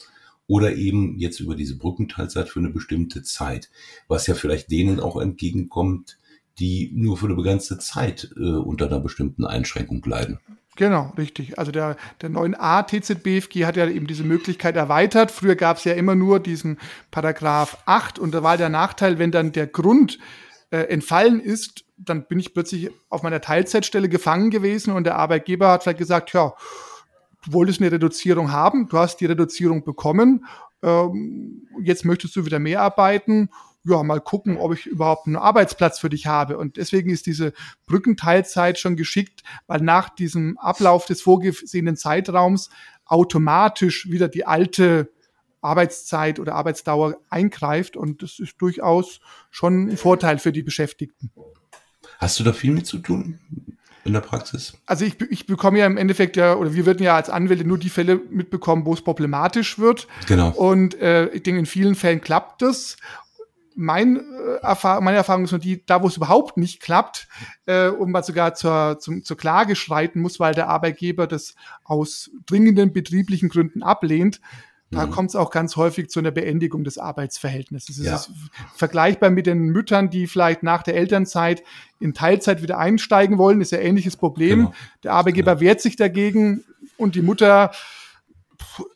oder 0.48 0.75
eben 0.75 1.18
jetzt 1.18 1.39
über 1.39 1.56
diese 1.56 1.77
Brückenteilzeit 1.77 2.50
für 2.50 2.59
eine 2.59 2.69
bestimmte 2.69 3.24
Zeit, 3.24 3.69
was 4.07 4.27
ja 4.27 4.33
vielleicht 4.33 4.71
denen 4.71 5.00
auch 5.00 5.19
entgegenkommt, 5.19 6.18
die 6.59 6.92
nur 6.94 7.18
für 7.18 7.25
eine 7.25 7.36
begrenzte 7.36 7.77
Zeit 7.77 8.30
äh, 8.36 8.44
unter 8.44 8.88
einer 8.88 9.00
bestimmten 9.00 9.45
Einschränkung 9.45 10.04
leiden. 10.06 10.39
Genau, 10.77 11.12
richtig. 11.18 11.57
Also 11.57 11.71
der, 11.71 11.97
der 12.21 12.29
9a 12.29 12.85
TZBFG 12.85 13.65
hat 13.65 13.77
ja 13.77 13.88
eben 13.88 14.06
diese 14.06 14.24
Möglichkeit 14.24 14.75
erweitert. 14.75 15.31
Früher 15.31 15.56
gab 15.56 15.77
es 15.77 15.83
ja 15.83 15.94
immer 15.94 16.13
nur 16.13 16.39
diesen 16.39 16.77
Paragraph 17.09 17.79
8 17.88 18.19
und 18.19 18.31
da 18.31 18.44
war 18.44 18.57
der 18.57 18.69
Nachteil, 18.69 19.18
wenn 19.18 19.31
dann 19.31 19.51
der 19.51 19.65
Grund 19.65 20.19
äh, 20.69 20.81
entfallen 20.83 21.39
ist, 21.39 21.83
dann 21.97 22.27
bin 22.27 22.39
ich 22.39 22.53
plötzlich 22.53 22.91
auf 23.09 23.24
meiner 23.24 23.41
Teilzeitstelle 23.41 24.07
gefangen 24.07 24.51
gewesen 24.51 24.94
und 24.94 25.06
der 25.06 25.15
Arbeitgeber 25.15 25.71
hat 25.71 25.81
vielleicht 25.81 25.97
gesagt, 25.97 26.31
ja, 26.33 26.53
du 27.45 27.53
wolltest 27.53 27.81
eine 27.81 27.91
Reduzierung 27.91 28.51
haben, 28.51 28.88
du 28.88 29.00
hast 29.00 29.18
die 29.18 29.25
Reduzierung 29.25 29.83
bekommen, 29.83 30.45
ähm, 30.83 31.68
jetzt 31.81 32.06
möchtest 32.06 32.35
du 32.35 32.45
wieder 32.45 32.59
mehr 32.59 32.81
arbeiten 32.81 33.50
ja, 33.87 34.03
mal 34.03 34.21
gucken, 34.21 34.57
ob 34.57 34.73
ich 34.73 34.85
überhaupt 34.85 35.27
einen 35.27 35.35
Arbeitsplatz 35.35 35.99
für 35.99 36.09
dich 36.09 36.27
habe. 36.27 36.57
Und 36.57 36.77
deswegen 36.77 37.09
ist 37.09 37.25
diese 37.25 37.53
Brückenteilzeit 37.85 38.79
schon 38.79 38.95
geschickt, 38.95 39.43
weil 39.67 39.81
nach 39.81 40.09
diesem 40.09 40.57
Ablauf 40.57 41.05
des 41.05 41.21
vorgesehenen 41.21 41.95
Zeitraums 41.95 42.69
automatisch 43.05 44.09
wieder 44.09 44.27
die 44.27 44.45
alte 44.45 45.09
Arbeitszeit 45.61 46.39
oder 46.39 46.55
Arbeitsdauer 46.55 47.17
eingreift. 47.29 47.97
Und 47.97 48.21
das 48.21 48.39
ist 48.39 48.55
durchaus 48.59 49.19
schon 49.49 49.89
ein 49.89 49.97
Vorteil 49.97 50.39
für 50.39 50.51
die 50.51 50.63
Beschäftigten. 50.63 51.31
Hast 52.19 52.39
du 52.39 52.43
da 52.43 52.53
viel 52.53 52.71
mit 52.71 52.87
zu 52.87 52.99
tun? 52.99 53.39
in 54.07 54.13
der 54.13 54.21
Praxis? 54.21 54.73
Also 54.85 55.06
ich, 55.06 55.19
ich 55.29 55.45
bekomme 55.45 55.79
ja 55.79 55.85
im 55.85 55.97
Endeffekt 55.97 56.37
ja, 56.37 56.56
oder 56.56 56.73
wir 56.73 56.85
würden 56.85 57.03
ja 57.03 57.15
als 57.15 57.29
Anwälte 57.29 57.65
nur 57.65 57.77
die 57.77 57.89
Fälle 57.89 58.19
mitbekommen, 58.29 58.85
wo 58.85 58.94
es 58.94 59.01
problematisch 59.01 59.77
wird. 59.77 60.07
Genau. 60.27 60.49
Und 60.51 60.99
äh, 60.99 61.27
ich 61.27 61.44
denke, 61.44 61.59
in 61.59 61.65
vielen 61.65 61.95
Fällen 61.95 62.21
klappt 62.21 62.61
das 62.61 62.97
mein, 63.77 64.17
äh, 64.17 64.55
Erfahrung, 64.63 65.05
meine 65.05 65.17
Erfahrung 65.17 65.43
ist 65.43 65.51
nur 65.51 65.59
die, 65.59 65.85
da 65.85 66.01
wo 66.01 66.07
es 66.07 66.17
überhaupt 66.17 66.57
nicht 66.57 66.81
klappt 66.81 67.27
äh, 67.67 67.89
und 67.89 68.11
man 68.11 68.23
sogar 68.23 68.55
zur, 68.55 68.97
zum, 68.99 69.23
zur 69.23 69.37
Klage 69.37 69.75
schreiten 69.75 70.19
muss, 70.19 70.39
weil 70.39 70.55
der 70.55 70.67
Arbeitgeber 70.67 71.27
das 71.27 71.55
aus 71.83 72.31
dringenden 72.47 72.91
betrieblichen 72.91 73.49
Gründen 73.49 73.83
ablehnt, 73.83 74.41
da 74.89 75.05
mhm. 75.05 75.11
kommt 75.11 75.29
es 75.29 75.35
auch 75.35 75.51
ganz 75.51 75.75
häufig 75.75 76.09
zu 76.09 76.19
einer 76.19 76.31
Beendigung 76.31 76.83
des 76.83 76.97
Arbeitsverhältnisses. 76.97 77.99
Es 77.99 78.05
ja. 78.05 78.15
ist 78.15 78.31
vergleichbar 78.73 79.29
mit 79.29 79.45
den 79.45 79.67
Müttern, 79.67 80.09
die 80.09 80.27
vielleicht 80.27 80.63
nach 80.63 80.81
der 80.81 80.95
Elternzeit 80.95 81.61
in 81.99 82.13
Teilzeit 82.13 82.61
wieder 82.61 82.77
einsteigen 82.79 83.37
wollen, 83.37 83.61
ist 83.61 83.71
ja 83.71 83.79
ähnliches 83.79 84.15
Problem. 84.15 84.59
Genau. 84.59 84.73
Der 85.03 85.13
Arbeitgeber 85.13 85.55
genau. 85.55 85.61
wehrt 85.61 85.81
sich 85.81 85.97
dagegen 85.97 86.63
und 86.95 87.15
die 87.15 87.21
Mutter 87.21 87.71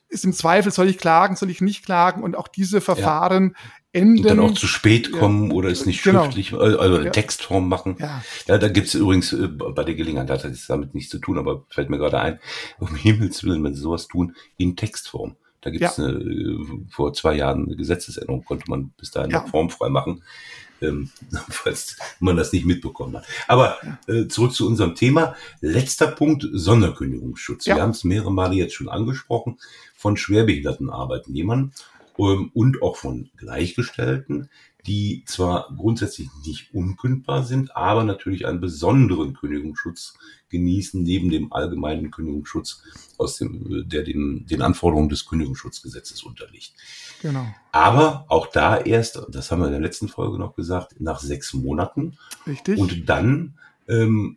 ist 0.08 0.24
im 0.24 0.32
Zweifel, 0.32 0.72
soll 0.72 0.88
ich 0.88 0.98
klagen, 0.98 1.36
soll 1.36 1.50
ich 1.50 1.60
nicht 1.60 1.84
klagen? 1.84 2.22
Und 2.22 2.36
auch 2.36 2.48
diese 2.48 2.80
Verfahren 2.80 3.54
ja 3.54 3.72
enden. 3.92 4.18
Und 4.18 4.28
dann 4.28 4.40
auch 4.40 4.54
zu 4.54 4.66
spät 4.66 5.12
kommen 5.12 5.48
ja, 5.48 5.54
oder 5.54 5.68
es 5.68 5.86
nicht 5.86 6.02
genau. 6.02 6.24
schriftlich, 6.24 6.54
also 6.54 6.96
in 6.96 7.04
ja. 7.04 7.10
Textform 7.10 7.68
machen. 7.68 7.96
Ja, 7.98 8.22
ja 8.48 8.58
da 8.58 8.68
gibt's 8.68 8.94
übrigens 8.94 9.32
äh, 9.32 9.48
bei 9.48 9.84
der 9.84 9.94
Gelegenheit, 9.94 10.30
hat 10.30 10.44
das 10.44 10.66
damit 10.66 10.94
nichts 10.94 11.10
zu 11.10 11.18
tun, 11.18 11.38
aber 11.38 11.64
fällt 11.68 11.90
mir 11.90 11.98
gerade 11.98 12.20
ein, 12.20 12.40
um 12.78 12.94
Himmels 12.96 13.44
Willen, 13.44 13.62
wenn 13.64 13.74
sie 13.74 13.80
sowas 13.80 14.08
tun, 14.08 14.34
in 14.56 14.76
Textform. 14.76 15.36
Da 15.60 15.70
gibt's 15.70 15.96
ja. 15.96 16.04
eine, 16.04 16.18
äh, 16.18 16.58
vor 16.90 17.12
zwei 17.12 17.34
Jahren 17.34 17.66
eine 17.66 17.76
Gesetzesänderung, 17.76 18.44
konnte 18.44 18.64
man 18.68 18.90
bis 18.98 19.10
dahin 19.10 19.30
ja. 19.30 19.42
noch 19.42 19.48
formfrei 19.48 19.90
machen, 19.90 20.22
ähm, 20.80 21.10
falls 21.50 21.96
man 22.18 22.36
das 22.36 22.52
nicht 22.52 22.64
mitbekommen 22.64 23.16
hat. 23.16 23.26
Aber 23.46 23.76
äh, 24.08 24.26
zurück 24.26 24.54
zu 24.54 24.66
unserem 24.66 24.94
Thema. 24.94 25.36
Letzter 25.60 26.08
Punkt, 26.08 26.48
Sonderkündigungsschutz. 26.50 27.66
Wir 27.66 27.80
haben 27.80 27.90
es 27.90 28.04
mehrere 28.04 28.32
Male 28.32 28.54
jetzt 28.56 28.74
schon 28.74 28.88
angesprochen 28.88 29.58
von 29.94 30.16
schwerbehinderten 30.16 30.90
Arbeitnehmern 30.90 31.72
und 32.16 32.82
auch 32.82 32.96
von 32.96 33.30
Gleichgestellten, 33.36 34.48
die 34.86 35.22
zwar 35.26 35.72
grundsätzlich 35.76 36.28
nicht 36.44 36.74
unkündbar 36.74 37.44
sind, 37.44 37.76
aber 37.76 38.04
natürlich 38.04 38.46
einen 38.46 38.60
besonderen 38.60 39.34
Kündigungsschutz 39.34 40.14
genießen, 40.48 41.02
neben 41.02 41.30
dem 41.30 41.52
allgemeinen 41.52 42.10
Kündigungsschutz, 42.10 42.82
aus 43.16 43.38
dem, 43.38 43.88
der 43.88 44.02
dem, 44.02 44.44
den 44.46 44.62
Anforderungen 44.62 45.08
des 45.08 45.24
Kündigungsschutzgesetzes 45.26 46.24
unterliegt. 46.24 46.72
Genau. 47.20 47.46
Aber 47.70 48.24
auch 48.28 48.48
da 48.48 48.76
erst, 48.76 49.22
das 49.28 49.50
haben 49.50 49.60
wir 49.60 49.66
in 49.66 49.72
der 49.72 49.80
letzten 49.80 50.08
Folge 50.08 50.38
noch 50.38 50.56
gesagt, 50.56 51.00
nach 51.00 51.20
sechs 51.20 51.54
Monaten. 51.54 52.18
Richtig. 52.46 52.78
Und 52.78 53.08
dann 53.08 53.54
ähm, 53.88 54.36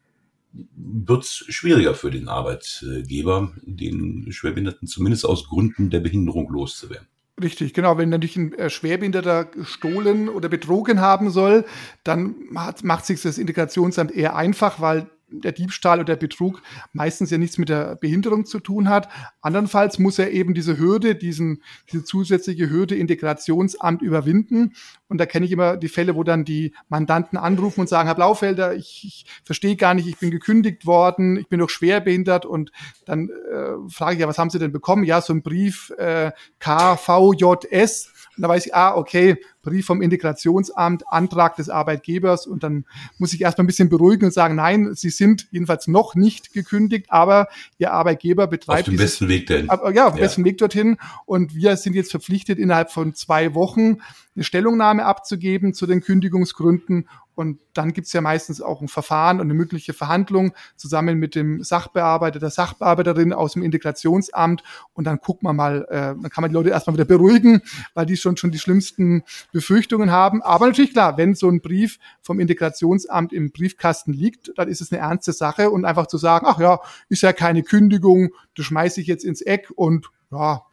wird 0.76 1.24
es 1.24 1.32
schwieriger 1.50 1.96
für 1.96 2.12
den 2.12 2.30
Arbeitgeber, 2.30 3.52
den 3.64 4.32
Schwerbehinderten 4.32 4.88
zumindest 4.88 5.26
aus 5.26 5.48
Gründen 5.48 5.90
der 5.90 6.00
Behinderung 6.00 6.50
loszuwerden. 6.50 7.08
Richtig, 7.42 7.74
genau. 7.74 7.98
Wenn 7.98 8.10
natürlich 8.10 8.38
ein 8.38 8.54
äh, 8.54 8.70
Schwerbehinderter 8.70 9.46
gestohlen 9.46 10.30
oder 10.30 10.48
betrogen 10.48 11.02
haben 11.02 11.30
soll, 11.30 11.66
dann 12.06 12.36
macht, 12.50 12.86
macht 12.86 13.06
sich 13.06 13.22
das 13.22 13.38
Integrationsamt 13.38 14.12
eher 14.12 14.36
einfach, 14.38 14.80
weil 14.80 15.08
der 15.28 15.52
Diebstahl 15.52 16.00
oder 16.00 16.16
der 16.16 16.16
Betrug 16.16 16.62
meistens 16.94 17.32
ja 17.32 17.38
nichts 17.38 17.58
mit 17.58 17.70
der 17.70 17.96
Behinderung 17.96 18.46
zu 18.46 18.60
tun 18.60 18.90
hat. 18.90 19.10
Andernfalls 19.42 20.00
muss 20.00 20.20
er 20.20 20.32
eben 20.32 20.54
diese 20.54 20.78
Hürde, 20.78 21.16
diesen, 21.16 21.62
diese 21.92 22.04
zusätzliche 22.04 22.70
Hürde 22.70 22.96
Integrationsamt 22.96 24.02
überwinden. 24.02 24.74
Und 25.08 25.20
da 25.20 25.26
kenne 25.26 25.46
ich 25.46 25.52
immer 25.52 25.78
die 25.78 25.88
Fälle, 25.88 26.16
wo 26.16 26.24
dann 26.24 26.46
die 26.46 26.74
Mandanten 26.90 27.38
anrufen 27.38 27.82
und 27.82 27.90
sagen, 27.90 28.08
Herr 28.08 28.16
Blaufelder, 28.16 28.76
ich, 28.76 29.04
ich 29.06 29.26
verstehe 29.44 29.76
gar 29.76 29.94
nicht, 29.94 30.08
ich 30.08 30.18
bin 30.18 30.32
gekündigt 30.32 30.86
worden, 30.86 31.38
ich 31.38 31.48
bin 31.48 31.60
doch 31.60 31.70
schwerbehindert. 31.70 32.46
Und 32.46 32.72
dann 33.06 33.30
äh, 33.30 33.90
frage 33.90 34.16
ich 34.16 34.20
ja, 34.20 34.28
was 34.28 34.38
haben 34.38 34.50
Sie 34.50 34.60
denn 34.60 34.72
bekommen? 34.72 35.04
Ja, 35.04 35.22
so 35.22 35.34
ein 35.34 35.42
Brief 35.42 35.92
äh, 35.98 36.32
KVJS 36.60 38.12
und 38.38 38.42
da 38.42 38.50
weiß 38.50 38.66
ich, 38.66 38.76
ah, 38.76 38.96
okay, 38.96 39.38
Brief 39.66 39.86
vom 39.86 40.02
Integrationsamt, 40.02 41.04
Antrag 41.08 41.58
des 41.58 41.70
Arbeitgebers. 41.70 42.48
Und 42.48 42.64
dann 42.64 42.86
muss 43.18 43.34
ich 43.34 43.42
erstmal 43.42 43.66
ein 43.66 43.68
bisschen 43.68 43.90
beruhigen 43.90 44.26
und 44.26 44.32
sagen, 44.32 44.56
nein, 44.56 44.94
Sie 44.94 45.10
sind 45.10 45.48
jedenfalls 45.52 45.88
noch 45.88 46.16
nicht 46.16 46.54
gekündigt, 46.54 47.08
aber 47.10 47.50
Ihr 47.78 47.92
Arbeitgeber 47.92 48.48
betreibt. 48.48 48.80
Auf 48.80 48.86
dem 48.86 48.92
dieses, 48.92 49.12
besten 49.12 49.28
Weg 49.28 49.48
dorthin. 49.48 49.68
Ja, 49.68 50.08
auf 50.08 50.14
dem 50.14 50.20
ja. 50.20 50.24
besten 50.24 50.46
Weg 50.46 50.58
dorthin. 50.60 50.98
Und 51.26 51.54
wir 51.54 51.76
sind 51.76 51.96
jetzt 51.96 52.12
verpflichtet, 52.12 52.60
innerhalb 52.60 52.92
von 52.92 53.14
zwei 53.14 53.54
Wochen 53.54 53.98
eine 54.36 54.44
Stellungnahme 54.44 55.06
abzugeben 55.06 55.74
zu 55.74 55.86
den 55.86 56.02
Kündigungsgründen 56.02 57.08
und 57.36 57.60
dann 57.74 57.94
gibt's 57.94 58.14
ja 58.14 58.22
meistens 58.22 58.62
auch 58.62 58.82
ein 58.82 58.88
Verfahren 58.88 59.40
und 59.40 59.48
eine 59.48 59.54
mögliche 59.54 59.94
Verhandlung 59.94 60.54
zusammen 60.76 61.20
mit 61.20 61.36
dem 61.36 61.64
Sachbearbeiter, 61.64 62.40
der 62.40 62.50
Sachbearbeiterin 62.50 63.34
aus 63.34 63.54
dem 63.54 63.64
Integrationsamt. 63.64 64.64
Und 64.94 65.06
dann 65.06 65.18
guckt 65.18 65.44
man 65.44 65.56
mal, 65.56 65.86
äh, 65.90 66.16
dann 66.20 66.30
kann 66.30 66.42
man 66.42 66.50
die 66.50 66.56
Leute 66.56 66.70
erstmal 66.70 66.96
wieder 66.96 67.06
beruhigen, 67.06 67.62
weil 67.94 68.06
die 68.06 68.18
schon 68.18 68.38
schon 68.38 68.52
die 68.52 68.60
schlimmsten 68.60 69.24
Befürchtungen 69.52 70.12
haben. 70.12 70.42
Aber 70.42 70.68
natürlich 70.68 70.94
klar, 70.94 71.18
wenn 71.18 71.36
so 71.36 71.50
ein 71.50 71.62
Brief 71.62 72.00
vom 72.22 72.40
Integrationsamt 72.40 73.34
im 73.34 73.52
Briefkasten 73.52 74.14
liegt, 74.14 74.52
dann 74.56 74.70
ist 74.70 74.82
es 74.82 74.92
eine 74.92 75.02
ernste 75.02 75.34
Sache 75.34 75.70
und 75.70 75.86
einfach 75.86 76.08
zu 76.08 76.18
sagen, 76.18 76.46
ach 76.50 76.60
ja, 76.60 76.80
ist 77.10 77.22
ja 77.22 77.34
keine 77.34 77.64
Kündigung, 77.64 78.30
das 78.56 78.66
schmeiße 78.66 79.02
ich 79.02 79.08
jetzt 79.08 79.26
ins 79.26 79.42
Eck 79.42 79.72
und 79.76 80.10
ja, 80.32 80.64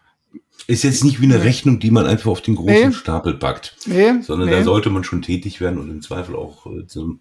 ist 0.66 0.84
jetzt 0.84 1.04
nicht 1.04 1.20
wie 1.20 1.26
eine 1.26 1.42
Rechnung, 1.42 1.80
die 1.80 1.90
man 1.90 2.06
einfach 2.06 2.30
auf 2.30 2.40
den 2.40 2.54
großen 2.54 2.88
nee. 2.88 2.92
Stapel 2.92 3.34
packt, 3.34 3.76
nee. 3.86 4.20
sondern 4.22 4.48
nee. 4.48 4.54
da 4.54 4.62
sollte 4.62 4.90
man 4.90 5.04
schon 5.04 5.22
tätig 5.22 5.60
werden 5.60 5.78
und 5.78 5.90
im 5.90 6.02
Zweifel 6.02 6.36
auch 6.36 6.66
äh, 6.66 6.86
zum 6.86 7.20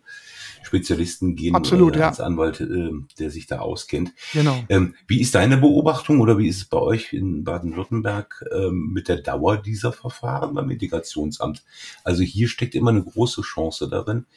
Spezialisten 0.63 1.35
gehen 1.35 1.55
Absolut, 1.55 1.93
oder 1.93 1.99
ja. 1.99 2.07
als 2.09 2.21
Anwalt, 2.21 2.61
äh, 2.61 2.91
der 3.19 3.29
sich 3.29 3.47
da 3.47 3.59
auskennt. 3.59 4.13
Genau. 4.31 4.63
Ähm, 4.69 4.95
wie 5.07 5.19
ist 5.19 5.35
deine 5.35 5.57
Beobachtung 5.57 6.21
oder 6.21 6.37
wie 6.37 6.47
ist 6.47 6.57
es 6.57 6.65
bei 6.65 6.77
euch 6.77 7.13
in 7.13 7.43
Baden-Württemberg 7.43 8.45
ähm, 8.55 8.91
mit 8.93 9.07
der 9.09 9.17
Dauer 9.17 9.57
dieser 9.57 9.91
Verfahren 9.91 10.53
beim 10.53 10.69
Integrationsamt? 10.69 11.63
Also 12.03 12.23
hier 12.23 12.47
steckt 12.47 12.75
immer 12.75 12.91
eine 12.91 13.03
große 13.03 13.41
Chance 13.41 13.89
darin, 13.89 14.27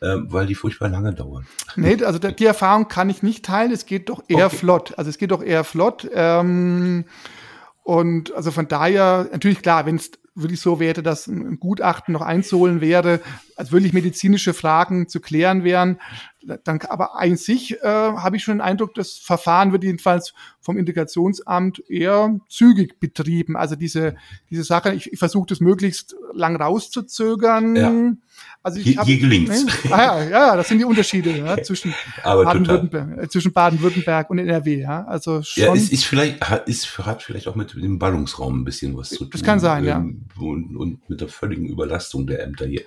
äh, 0.00 0.16
weil 0.28 0.46
die 0.46 0.54
furchtbar 0.54 0.88
lange 0.88 1.12
dauern. 1.12 1.46
Nee, 1.76 2.02
also 2.04 2.18
die 2.18 2.46
Erfahrung 2.46 2.88
kann 2.88 3.10
ich 3.10 3.22
nicht 3.22 3.44
teilen. 3.44 3.72
Es 3.72 3.84
geht 3.84 4.08
doch 4.08 4.22
eher 4.28 4.46
okay. 4.46 4.56
flott. 4.56 4.94
Also 4.96 5.10
es 5.10 5.18
geht 5.18 5.32
doch 5.32 5.42
eher 5.42 5.64
flott. 5.64 6.08
Ähm, 6.14 7.04
und 7.82 8.32
also 8.34 8.50
von 8.50 8.68
daher, 8.68 9.28
natürlich 9.32 9.62
klar, 9.62 9.86
wenn 9.86 9.96
es 9.96 10.12
wirklich 10.34 10.60
so 10.60 10.80
wäre, 10.80 11.02
dass 11.02 11.26
ein 11.26 11.58
Gutachten 11.60 12.12
noch 12.12 12.22
einzuholen 12.22 12.80
wäre, 12.80 13.20
als 13.56 13.70
wirklich 13.70 13.92
medizinische 13.92 14.54
Fragen 14.54 15.08
zu 15.08 15.20
klären 15.20 15.62
wären, 15.62 16.00
dann, 16.64 16.80
aber 16.88 17.18
an 17.20 17.36
sich 17.36 17.80
äh, 17.82 17.86
habe 17.86 18.36
ich 18.36 18.42
schon 18.42 18.56
den 18.56 18.60
Eindruck, 18.62 18.94
das 18.94 19.12
Verfahren 19.12 19.72
wird 19.72 19.84
jedenfalls 19.84 20.32
vom 20.60 20.78
Integrationsamt 20.78 21.82
eher 21.88 22.40
zügig 22.48 22.98
betrieben. 22.98 23.56
Also 23.56 23.76
diese, 23.76 24.16
diese 24.50 24.64
Sache, 24.64 24.94
ich, 24.94 25.12
ich 25.12 25.18
versuche 25.18 25.46
das 25.48 25.60
möglichst 25.60 26.16
lang 26.32 26.56
rauszuzögern. 26.56 27.76
Ja. 27.76 28.12
Also 28.62 28.78
ich 28.78 28.84
hier, 28.84 28.96
hab, 28.98 29.06
hier 29.06 29.18
gelingt's. 29.18 29.64
Ne? 29.64 29.72
Ah, 29.90 30.22
ja, 30.22 30.28
ja, 30.28 30.56
das 30.56 30.68
sind 30.68 30.78
die 30.78 30.84
Unterschiede 30.84 31.36
ja, 31.36 31.60
zwischen 31.62 31.92
Baden-Württemberg 32.22 33.24
äh, 33.24 33.28
zwischen 33.28 33.52
Baden-Württemberg 33.52 34.30
und 34.30 34.38
NRW. 34.38 34.80
Ja, 34.80 35.04
also 35.04 35.42
schon. 35.42 35.64
Ja, 35.64 35.74
es 35.74 35.90
ist 35.90 36.04
vielleicht 36.04 36.40
hat, 36.48 36.68
ist, 36.68 36.98
hat 36.98 37.22
vielleicht 37.22 37.48
auch 37.48 37.56
mit 37.56 37.74
dem 37.74 37.98
Ballungsraum 37.98 38.60
ein 38.60 38.64
bisschen 38.64 38.96
was 38.96 39.10
zu 39.10 39.24
tun. 39.24 39.30
Das 39.32 39.42
kann 39.42 39.58
sein, 39.58 39.84
ja. 39.84 39.96
Ähm, 39.96 40.22
und, 40.38 40.76
und 40.76 41.10
mit 41.10 41.20
der 41.20 41.28
völligen 41.28 41.66
Überlastung 41.66 42.26
der 42.26 42.44
Ämter 42.44 42.66
hier. 42.66 42.82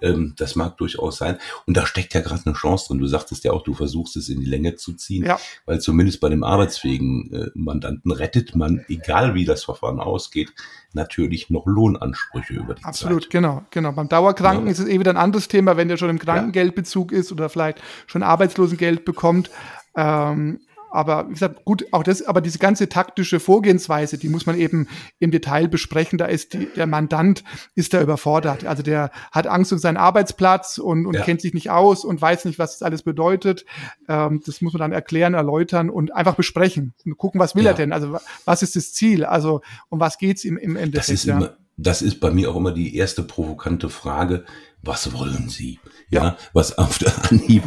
Ähm, 0.00 0.34
das 0.36 0.54
mag 0.54 0.76
durchaus 0.76 1.18
sein. 1.18 1.38
Und 1.66 1.76
da 1.76 1.86
steckt 1.86 2.14
ja 2.14 2.20
gerade 2.20 2.42
eine 2.44 2.54
Chance 2.54 2.88
drin. 2.88 2.98
Du 2.98 3.06
sagtest 3.06 3.44
ja 3.44 3.52
auch, 3.52 3.64
du 3.64 3.74
versuchst 3.74 4.16
es 4.16 4.28
in 4.28 4.40
die 4.40 4.46
Länge 4.46 4.76
zu 4.76 4.92
ziehen, 4.92 5.24
ja. 5.24 5.40
weil 5.66 5.80
zumindest 5.80 6.20
bei 6.20 6.28
dem 6.28 6.44
arbeitsfähigen 6.44 7.32
äh, 7.32 7.50
Mandanten 7.54 8.12
rettet 8.12 8.54
man, 8.54 8.84
egal 8.88 9.34
wie 9.34 9.44
das 9.44 9.64
Verfahren 9.64 9.98
ausgeht, 9.98 10.52
natürlich 10.92 11.50
noch 11.50 11.66
Lohnansprüche 11.66 12.54
über 12.54 12.74
die 12.74 12.84
Absolut, 12.84 13.24
Zeit. 13.24 13.30
genau, 13.30 13.64
genau. 13.70 13.92
Beim 13.92 14.08
Dauerkranken 14.08 14.66
ja. 14.66 14.72
ist 14.72 14.79
es 14.80 14.88
eh 14.88 14.98
wieder 14.98 15.10
ein 15.10 15.16
anderes 15.16 15.48
Thema, 15.48 15.76
wenn 15.76 15.88
der 15.88 15.96
schon 15.96 16.10
im 16.10 16.18
Krankengeldbezug 16.18 17.12
ist 17.12 17.32
oder 17.32 17.48
vielleicht 17.48 17.80
schon 18.06 18.22
Arbeitslosengeld 18.22 19.04
bekommt. 19.04 19.50
Ähm, 19.96 20.60
aber 20.90 21.28
wie 21.28 21.34
gesagt, 21.34 21.64
gut, 21.64 21.86
auch 21.92 22.02
das, 22.02 22.22
aber 22.22 22.40
diese 22.40 22.58
ganze 22.58 22.88
taktische 22.88 23.38
Vorgehensweise, 23.38 24.18
die 24.18 24.28
muss 24.28 24.46
man 24.46 24.58
eben 24.58 24.88
im 25.20 25.30
Detail 25.30 25.68
besprechen. 25.68 26.18
Da 26.18 26.26
ist 26.26 26.52
die, 26.52 26.66
der 26.74 26.86
Mandant 26.86 27.44
ist 27.74 27.94
da 27.94 28.02
überfordert. 28.02 28.64
Also 28.64 28.82
der 28.82 29.10
hat 29.30 29.46
Angst 29.46 29.72
um 29.72 29.78
seinen 29.78 29.96
Arbeitsplatz 29.96 30.78
und, 30.78 31.06
und 31.06 31.14
ja. 31.14 31.22
kennt 31.22 31.40
sich 31.40 31.54
nicht 31.54 31.70
aus 31.70 32.04
und 32.04 32.20
weiß 32.20 32.44
nicht, 32.44 32.58
was 32.58 32.72
das 32.72 32.82
alles 32.82 33.02
bedeutet. 33.02 33.64
Ähm, 34.08 34.42
das 34.44 34.60
muss 34.60 34.72
man 34.72 34.80
dann 34.80 34.92
erklären, 34.92 35.34
erläutern 35.34 35.90
und 35.90 36.12
einfach 36.12 36.34
besprechen 36.34 36.94
und 37.04 37.16
gucken, 37.16 37.40
was 37.40 37.54
will 37.54 37.64
ja. 37.64 37.70
er 37.70 37.76
denn? 37.76 37.92
Also 37.92 38.18
was 38.44 38.62
ist 38.62 38.74
das 38.74 38.92
Ziel? 38.92 39.24
Also 39.24 39.60
um 39.88 40.00
was 40.00 40.18
geht's 40.18 40.44
im, 40.44 40.58
im 40.58 40.74
Endeffekt? 40.74 41.08
Das 41.08 41.08
ist, 41.08 41.26
immer, 41.26 41.56
das 41.76 42.02
ist 42.02 42.18
bei 42.18 42.32
mir 42.32 42.50
auch 42.50 42.56
immer 42.56 42.72
die 42.72 42.96
erste 42.96 43.22
provokante 43.22 43.88
Frage 43.90 44.44
was 44.82 45.12
wollen 45.12 45.48
Sie? 45.48 45.78
Ja, 46.08 46.24
ja 46.24 46.38
was 46.52 46.78
auf 46.78 46.98
der 46.98 47.12
Anhieb 47.30 47.64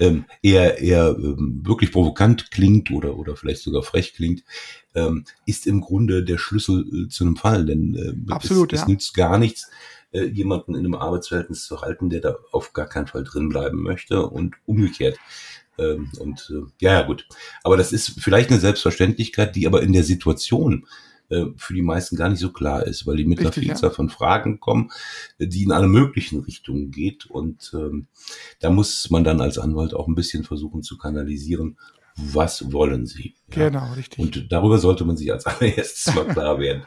ähm, 0.00 0.24
eher, 0.42 0.78
eher 0.78 1.16
ähm, 1.18 1.60
wirklich 1.64 1.92
provokant 1.92 2.50
klingt 2.50 2.90
oder, 2.90 3.16
oder 3.16 3.36
vielleicht 3.36 3.62
sogar 3.62 3.82
frech 3.82 4.14
klingt, 4.14 4.44
ähm, 4.94 5.24
ist 5.46 5.66
im 5.66 5.80
Grunde 5.80 6.24
der 6.24 6.38
Schlüssel 6.38 7.06
äh, 7.06 7.08
zu 7.08 7.24
einem 7.24 7.36
Fall. 7.36 7.66
Denn 7.66 7.94
äh, 7.94 8.32
Absolut, 8.32 8.72
es, 8.72 8.80
ja. 8.80 8.82
es 8.84 8.88
nützt 8.88 9.14
gar 9.14 9.38
nichts, 9.38 9.70
äh, 10.12 10.24
jemanden 10.24 10.74
in 10.74 10.80
einem 10.80 10.94
Arbeitsverhältnis 10.94 11.64
zu 11.66 11.82
halten, 11.82 12.08
der 12.08 12.20
da 12.20 12.36
auf 12.52 12.72
gar 12.72 12.86
keinen 12.86 13.08
Fall 13.08 13.24
drin 13.24 13.48
bleiben 13.48 13.82
möchte 13.82 14.26
und 14.26 14.54
umgekehrt. 14.64 15.18
Ähm, 15.78 16.10
und 16.18 16.52
äh, 16.54 16.66
ja, 16.80 16.92
ja, 16.92 17.02
gut. 17.02 17.26
Aber 17.62 17.76
das 17.76 17.92
ist 17.92 18.20
vielleicht 18.20 18.50
eine 18.50 18.60
Selbstverständlichkeit, 18.60 19.56
die 19.56 19.66
aber 19.66 19.82
in 19.82 19.92
der 19.92 20.04
Situation 20.04 20.86
äh, 21.34 21.46
für 21.56 21.74
die 21.74 21.82
meisten 21.82 22.16
gar 22.16 22.28
nicht 22.28 22.38
so 22.38 22.52
klar 22.52 22.86
ist, 22.86 23.06
weil 23.06 23.16
die 23.16 23.24
mit 23.24 23.40
einer 23.40 23.52
Vielzahl 23.52 23.90
ja. 23.90 23.94
von 23.94 24.08
Fragen 24.08 24.60
kommen, 24.60 24.90
die 25.38 25.64
in 25.64 25.72
alle 25.72 25.88
möglichen 25.88 26.40
Richtungen 26.40 26.90
geht. 26.90 27.26
Und 27.26 27.72
ähm, 27.74 28.06
da 28.60 28.70
muss 28.70 29.10
man 29.10 29.24
dann 29.24 29.40
als 29.40 29.58
Anwalt 29.58 29.94
auch 29.94 30.08
ein 30.08 30.14
bisschen 30.14 30.44
versuchen 30.44 30.82
zu 30.82 30.96
kanalisieren, 30.96 31.76
was 32.16 32.72
wollen 32.72 33.06
sie. 33.06 33.34
Ja? 33.54 33.68
Genau, 33.68 33.92
richtig. 33.94 34.18
Und 34.20 34.52
darüber 34.52 34.78
sollte 34.78 35.04
man 35.04 35.16
sich 35.16 35.32
als 35.32 35.46
allererstes 35.46 36.14
mal 36.14 36.26
klar 36.26 36.58
werden. 36.58 36.84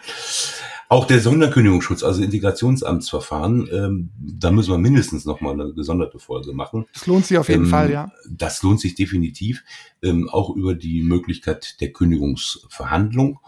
Auch 0.89 1.05
der 1.05 1.19
Sonderkündigungsschutz, 1.19 2.01
also 2.01 2.23
Integrationsamtsverfahren, 2.23 3.67
ähm, 3.73 4.09
da 4.17 4.51
müssen 4.51 4.71
wir 4.71 4.77
mindestens 4.77 5.25
noch 5.25 5.41
mal 5.41 5.51
eine 5.51 5.73
gesonderte 5.73 6.17
Folge 6.17 6.53
machen. 6.53 6.85
Das 6.93 7.07
lohnt 7.07 7.25
sich 7.25 7.37
auf 7.37 7.49
jeden 7.49 7.65
ähm, 7.65 7.69
Fall, 7.69 7.91
ja. 7.91 8.09
Das 8.29 8.63
lohnt 8.63 8.79
sich 8.79 8.95
definitiv. 8.95 9.65
Ähm, 10.01 10.29
auch 10.29 10.55
über 10.55 10.75
die 10.75 11.03
Möglichkeit 11.03 11.81
der 11.81 11.91
Kündigungsverhandlung 11.91 13.39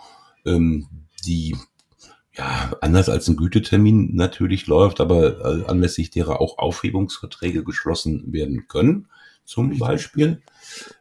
ähm, 0.50 0.88
die 1.26 1.56
ja, 2.40 2.72
anders 2.82 3.10
als 3.10 3.28
ein 3.28 3.36
Gütetermin 3.36 4.16
natürlich 4.16 4.68
läuft, 4.68 5.02
aber 5.02 5.40
äh, 5.40 5.66
anlässlich 5.66 6.10
derer 6.10 6.40
auch 6.40 6.58
Aufhebungsverträge 6.58 7.64
geschlossen 7.64 8.32
werden 8.32 8.68
können, 8.68 9.08
zum 9.44 9.78
Beispiel. 9.78 10.42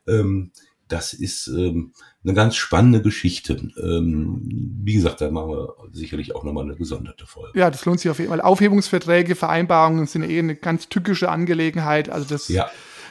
Ähm, 0.06 0.50
das 0.88 1.12
ist 1.12 1.48
ähm, 1.48 1.92
eine 2.24 2.34
ganz 2.34 2.56
spannende 2.56 3.02
Geschichte. 3.02 3.54
Ähm, 3.80 4.40
wie 4.82 4.94
gesagt, 4.94 5.20
da 5.20 5.30
machen 5.30 5.50
wir 5.50 5.74
sicherlich 5.92 6.34
auch 6.34 6.44
nochmal 6.44 6.64
eine 6.64 6.76
gesonderte 6.76 7.26
Folge. 7.26 7.58
Ja, 7.58 7.70
das 7.70 7.84
lohnt 7.84 8.00
sich 8.00 8.10
auf 8.10 8.18
jeden 8.18 8.30
Fall. 8.30 8.40
Aufhebungsverträge, 8.40 9.36
Vereinbarungen 9.36 10.06
sind 10.06 10.22
eh 10.24 10.38
eine 10.38 10.56
ganz 10.56 10.88
tückische 10.88 11.30
Angelegenheit. 11.30 12.08
Also 12.08 12.26
das, 12.28 12.48
ja. 12.48 12.70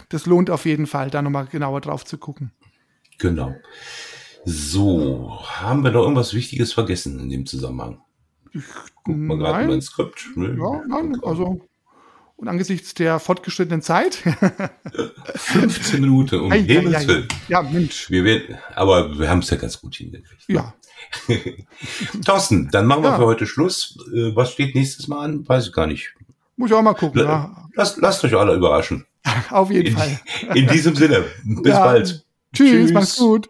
das 0.09 0.25
lohnt 0.25 0.49
auf 0.49 0.65
jeden 0.65 0.87
Fall, 0.87 1.11
da 1.11 1.21
nochmal 1.21 1.45
genauer 1.45 1.81
drauf 1.81 2.03
zu 2.03 2.17
gucken. 2.17 2.51
Genau. 3.19 3.55
So, 4.49 5.41
haben 5.43 5.83
wir 5.83 5.91
noch 5.91 6.03
irgendwas 6.03 6.33
Wichtiges 6.33 6.71
vergessen 6.71 7.19
in 7.19 7.29
dem 7.29 7.45
Zusammenhang? 7.45 7.99
Ich 8.53 8.63
guck 9.03 9.17
mal 9.17 9.37
gerade 9.37 9.63
in 9.63 9.69
mein 9.69 9.81
Skript. 9.81 10.25
Ne? 10.35 10.57
Ja, 10.57 10.83
nein, 10.87 11.19
also 11.21 11.59
und 12.37 12.47
angesichts 12.47 12.93
der 12.93 13.19
fortgeschrittenen 13.19 13.81
Zeit. 13.81 14.15
15 15.35 15.99
Minuten, 15.99 16.39
um 16.39 16.51
Himmels 16.53 17.07
Willen. 17.09 17.27
Ja, 17.49 17.61
Mensch. 17.61 18.09
Wir 18.09 18.23
werden, 18.23 18.57
aber 18.73 19.19
wir 19.19 19.29
haben 19.29 19.39
es 19.39 19.49
ja 19.49 19.57
ganz 19.57 19.81
gut 19.81 19.95
hingekriegt. 19.95 20.47
Ne? 20.47 20.55
Ja. 20.55 20.73
Thorsten, 22.25 22.69
dann 22.71 22.85
machen 22.85 23.03
wir 23.03 23.09
ja. 23.09 23.17
für 23.17 23.25
heute 23.25 23.47
Schluss. 23.47 23.97
Äh, 24.13 24.33
was 24.33 24.53
steht 24.53 24.75
nächstes 24.75 25.09
Mal 25.09 25.25
an? 25.25 25.45
Weiß 25.45 25.67
ich 25.67 25.73
gar 25.73 25.87
nicht. 25.87 26.13
Muss 26.55 26.69
ich 26.69 26.75
auch 26.75 26.81
mal 26.81 26.93
gucken. 26.93 27.21
ja. 27.21 27.67
Lasst, 27.73 27.97
lasst 27.97 28.23
euch 28.23 28.33
alle 28.33 28.55
überraschen. 28.55 29.05
Auf 29.49 29.71
jeden 29.71 29.87
in, 29.87 29.97
Fall. 29.97 30.19
In 30.55 30.67
diesem 30.67 30.95
Sinne, 30.95 31.25
bis 31.43 31.73
ja, 31.73 31.83
bald. 31.83 32.25
Tschüss, 32.53 32.69
tschüss, 32.69 32.91
mach's 32.93 33.17
gut. 33.17 33.49